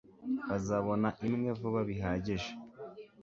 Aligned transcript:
bazabona 0.49 1.09
imwe 1.27 1.49
vuba 1.59 1.79
bihagije 1.89 2.51